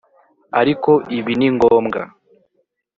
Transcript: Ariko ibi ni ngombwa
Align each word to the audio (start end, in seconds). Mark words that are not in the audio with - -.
Ariko 0.59 0.91
ibi 1.17 1.33
ni 1.39 1.47
ngombwa 1.55 2.01